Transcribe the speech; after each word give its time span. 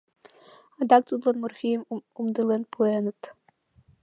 Адак 0.79 1.03
тудлан 1.09 1.35
морфийым 1.41 1.83
умдылен 2.19 2.63
пуэныт... 2.71 3.21